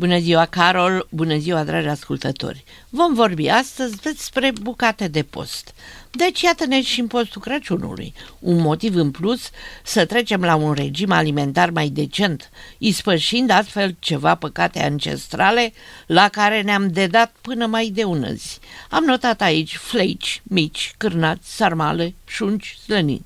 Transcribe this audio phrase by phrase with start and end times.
[0.00, 1.06] Bună ziua, Carol!
[1.10, 2.64] Bună ziua, dragi ascultători!
[2.88, 5.74] Vom vorbi astăzi despre bucate de post.
[6.10, 8.14] Deci iată-ne și în postul Crăciunului.
[8.38, 9.50] Un motiv în plus
[9.84, 15.72] să trecem la un regim alimentar mai decent, ispășind astfel ceva păcate ancestrale
[16.06, 18.58] la care ne-am dedat până mai de ună zi.
[18.90, 23.24] Am notat aici fleci, mici, cârnați, sarmale, șunci, slănini.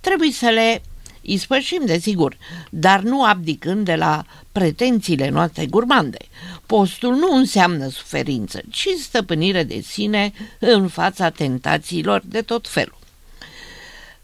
[0.00, 0.82] Trebuie să le
[1.20, 2.36] ispășim, desigur,
[2.70, 6.18] dar nu abdicând de la pretențiile noastre gurmande.
[6.66, 12.98] Postul nu înseamnă suferință, ci stăpânire de sine în fața tentațiilor de tot felul.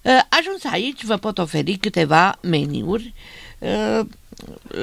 [0.04, 3.14] Ă, ajuns aici, vă pot oferi câteva meniuri
[3.62, 4.06] ă,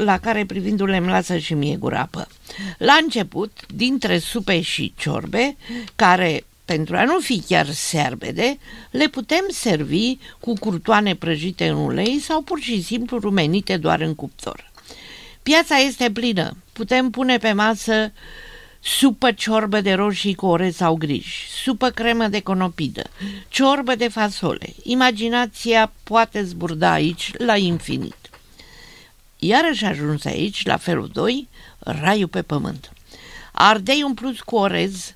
[0.04, 2.28] la care privindu-le îmi lasă și mie gurapă.
[2.78, 5.56] La început, dintre supe și ciorbe,
[5.96, 8.58] care pentru a nu fi chiar serbede,
[8.92, 14.16] le putem servi cu curtoane prăjite în ulei sau pur și simplu rumenite doar în
[14.16, 14.72] cuptor.
[15.44, 18.12] Piața este plină, putem pune pe masă
[18.80, 23.04] supă ciorbă de roșii cu orez sau grij, supă cremă de conopidă,
[23.48, 24.74] ciorbă de fasole.
[24.84, 28.16] Imaginația poate zburda aici la infinit.
[29.40, 31.48] Iarăși ajuns aici, la felul 2,
[31.80, 32.92] raiul pe pământ.
[33.52, 35.14] Ardei umpluți cu orez,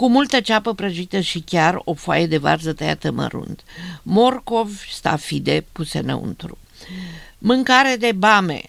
[0.00, 3.62] cu multă ceapă prăjită și chiar o foaie de varză tăiată mărunt,
[4.02, 6.58] morcov, stafide puse înăuntru,
[7.38, 8.62] mâncare de bame,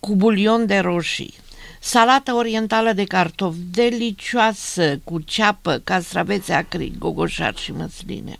[0.00, 1.34] cu bulion de roșii,
[1.80, 8.36] salată orientală de cartofi delicioasă cu ceapă, castravețe acri, gogoșar și măsline,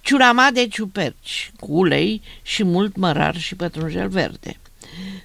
[0.00, 4.56] ciurama de ciuperci cu ulei și mult mărar și pătrunjel verde,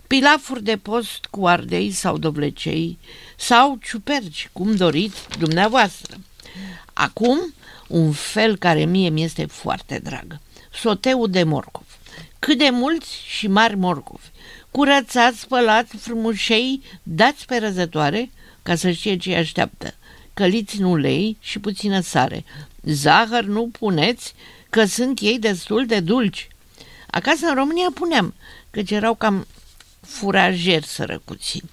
[0.09, 2.97] pilafuri de post cu ardei sau dovlecei
[3.37, 6.17] sau ciuperci, cum doriți dumneavoastră.
[6.93, 7.53] Acum,
[7.87, 10.39] un fel care mie mi este foarte drag,
[10.73, 11.85] soteul de morcov.
[12.39, 14.25] Cât de mulți și mari morcovi,
[14.71, 18.31] curățați, spălați, frumușei, dați pe răzătoare
[18.63, 19.93] ca să știe ce așteaptă.
[20.33, 22.45] Căliți în ulei și puțină sare.
[22.81, 24.33] Zahăr nu puneți,
[24.69, 26.47] că sunt ei destul de dulci.
[27.09, 28.33] Acasă în România puneam,
[28.71, 29.47] căci erau cam
[30.09, 31.63] furajeri sărăcuții.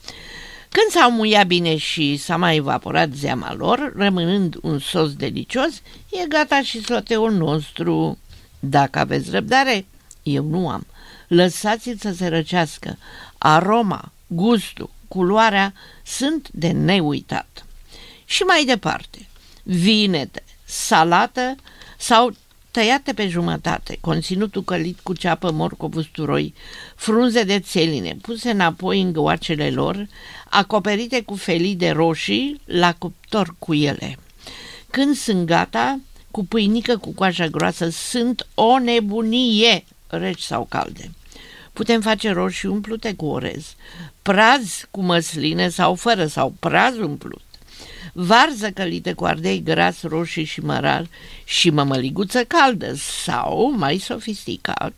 [0.68, 6.26] Când s-au muiat bine și s-a mai evaporat zeama lor, rămânând un sos delicios, e
[6.28, 8.18] gata și soteul nostru.
[8.60, 9.86] Dacă aveți răbdare,
[10.22, 10.86] eu nu am.
[11.28, 12.98] Lăsați-l să se răcească.
[13.38, 15.72] Aroma, gustul, culoarea
[16.04, 17.64] sunt de neuitat.
[18.24, 19.28] Și mai departe,
[19.62, 21.56] vinete, salată
[21.98, 22.34] sau
[22.76, 26.54] tăiate pe jumătate, conținutul călit cu ceapă morcov usturoi,
[26.96, 30.06] frunze de țeline puse înapoi în găoacele lor,
[30.50, 34.18] acoperite cu felii de roșii la cuptor cu ele.
[34.90, 36.00] Când sunt gata,
[36.30, 41.10] cu pâinică cu coaja groasă, sunt o nebunie, reci sau calde.
[41.72, 43.74] Putem face roșii umplute cu orez,
[44.22, 47.42] praz cu măsline sau fără, sau praz umplut
[48.18, 51.08] varză călită cu ardei gras, roșii și mărar
[51.44, 54.92] și mămăliguță caldă sau, mai sofisticat,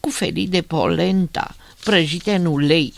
[0.00, 2.94] cu felii de polenta, prăjite în ulei.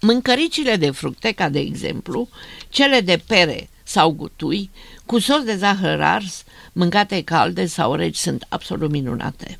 [0.00, 2.28] Mâncăricile de fructe, ca de exemplu,
[2.68, 4.70] cele de pere sau gutui,
[5.06, 9.58] cu sos de zahăr ars, mâncate calde sau reci sunt absolut minunate.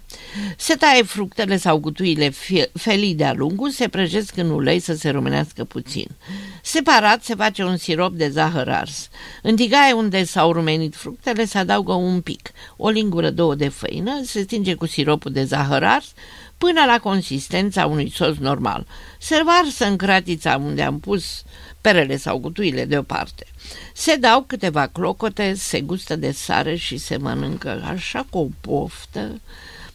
[0.56, 2.32] Se taie fructele sau gutuile
[2.72, 6.06] felii de-a lungul, se prăjesc în ulei să se rumenească puțin.
[6.62, 9.08] Separat se face un sirop de zahăr ars.
[9.42, 14.20] În tigaie unde s-au rumenit fructele se adaugă un pic, o lingură, două de făină,
[14.24, 16.12] se stinge cu siropul de zahăr ars,
[16.58, 18.86] până la consistența unui sos normal.
[19.18, 21.42] Se varsă în cratița unde am pus
[21.80, 23.46] perele sau gutuile deoparte.
[23.92, 29.40] Se dau câteva clocote, se gustă de sare și se mănâncă așa cu o poftă,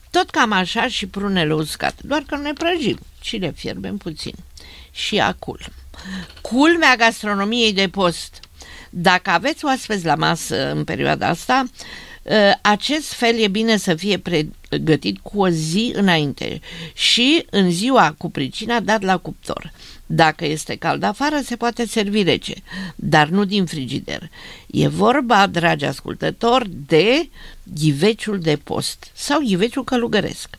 [0.10, 4.34] tot cam așa și prunele uscate, doar că ne prăjim și le fierbem puțin.
[4.92, 5.60] Și acul.
[6.42, 8.40] Culmea gastronomiei de post.
[8.90, 11.64] Dacă aveți oaspeți la masă în perioada asta,
[12.30, 14.18] ă, acest fel e bine să fie
[14.74, 16.60] pregătit cu o zi înainte
[16.94, 19.72] și în ziua cu pricina dat la cuptor.
[20.06, 22.54] Dacă este cald afară, se poate servi rece,
[22.96, 24.30] dar nu din frigider.
[24.68, 27.30] E vorba, dragi ascultători, de
[27.64, 30.50] ghiveciul de post sau ghiveciul călugăresc.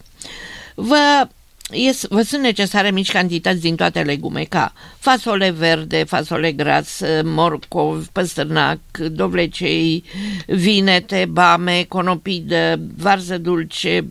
[0.74, 1.28] Vă
[1.70, 8.06] Yes, vă sunt necesare mici cantități din toate legume, ca fasole verde, fasole gras, morcov,
[8.06, 8.78] păstărnac,
[9.10, 10.04] dovlecei,
[10.46, 14.06] vinete, bame, conopidă, varză dulce,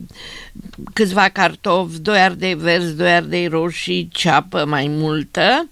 [0.92, 5.68] câțiva cartofi, doi ardei verzi, doi ardei roșii, ceapă mai multă,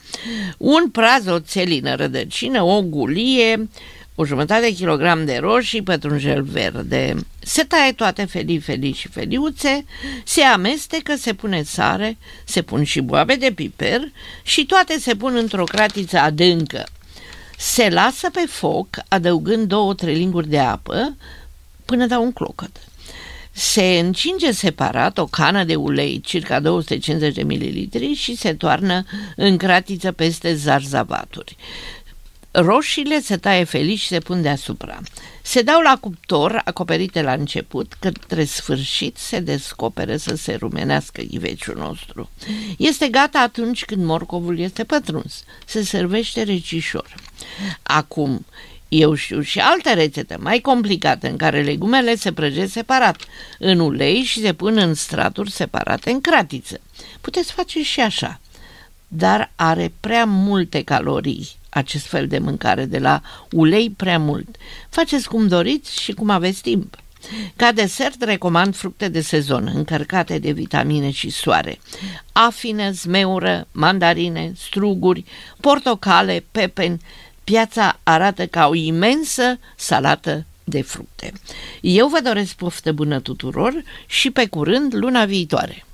[0.58, 3.68] un praz, o țelină rădăcină, o gulie,
[4.14, 7.14] o jumătate de kilogram de roșii, pătrunjel verde.
[7.38, 9.84] Se taie toate felii, felii și feliuțe,
[10.24, 14.00] se amestecă, se pune sare, se pun și boabe de piper
[14.42, 16.86] și toate se pun într-o cratiță adâncă.
[17.58, 21.16] Se lasă pe foc, adăugând două-trei linguri de apă,
[21.84, 22.76] până dau un clocăt.
[23.54, 29.04] Se încinge separat o cană de ulei, circa 250 de mililitri, și se toarnă
[29.36, 31.56] în cratiță peste zarzavaturi.
[32.54, 35.00] Roșiile se taie felici și se pun deasupra.
[35.42, 41.76] Se dau la cuptor, acoperite la început, către sfârșit se descoperă să se rumenească ghiveciul
[41.76, 42.30] nostru.
[42.78, 45.44] Este gata atunci când morcovul este pătruns.
[45.66, 47.14] Se servește recișor.
[47.82, 48.46] Acum,
[48.88, 53.22] eu știu și alte rețete mai complicate în care legumele se prăjesc separat
[53.58, 56.80] în ulei și se pun în straturi separate în cratiță.
[57.20, 58.40] Puteți face și așa,
[59.08, 63.20] dar are prea multe calorii acest fel de mâncare de la
[63.50, 64.56] ulei prea mult.
[64.88, 66.96] Faceți cum doriți și cum aveți timp.
[67.56, 71.78] Ca desert recomand fructe de sezon, încărcate de vitamine și soare.
[72.32, 75.24] Afine, zmeură, mandarine, struguri,
[75.60, 77.00] portocale, pepeni.
[77.44, 81.32] Piața arată ca o imensă salată de fructe.
[81.80, 85.84] Eu vă doresc poftă bună tuturor și pe curând luna viitoare!